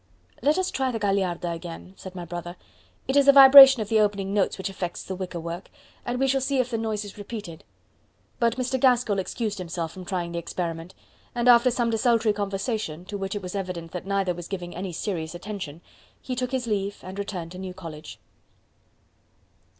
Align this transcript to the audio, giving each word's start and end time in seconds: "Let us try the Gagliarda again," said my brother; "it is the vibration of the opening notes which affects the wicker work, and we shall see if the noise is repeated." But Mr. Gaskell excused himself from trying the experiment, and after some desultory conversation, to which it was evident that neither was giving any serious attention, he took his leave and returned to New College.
"Let 0.41 0.57
us 0.57 0.71
try 0.71 0.89
the 0.89 0.97
Gagliarda 0.97 1.51
again," 1.53 1.93
said 1.95 2.15
my 2.15 2.25
brother; 2.25 2.55
"it 3.07 3.15
is 3.15 3.27
the 3.27 3.31
vibration 3.31 3.83
of 3.83 3.89
the 3.89 3.99
opening 3.99 4.33
notes 4.33 4.57
which 4.57 4.67
affects 4.67 5.03
the 5.03 5.13
wicker 5.15 5.39
work, 5.39 5.69
and 6.07 6.19
we 6.19 6.27
shall 6.27 6.41
see 6.41 6.57
if 6.57 6.71
the 6.71 6.77
noise 6.79 7.05
is 7.05 7.19
repeated." 7.19 7.63
But 8.39 8.55
Mr. 8.57 8.79
Gaskell 8.79 9.19
excused 9.19 9.59
himself 9.59 9.91
from 9.91 10.03
trying 10.03 10.31
the 10.31 10.39
experiment, 10.39 10.95
and 11.35 11.47
after 11.47 11.69
some 11.69 11.91
desultory 11.91 12.33
conversation, 12.33 13.05
to 13.05 13.17
which 13.19 13.35
it 13.35 13.43
was 13.43 13.53
evident 13.53 13.91
that 13.91 14.07
neither 14.07 14.33
was 14.33 14.47
giving 14.47 14.75
any 14.75 14.91
serious 14.91 15.35
attention, 15.35 15.81
he 16.19 16.35
took 16.35 16.51
his 16.51 16.65
leave 16.65 16.97
and 17.03 17.19
returned 17.19 17.51
to 17.51 17.59
New 17.59 17.75
College. 17.75 18.19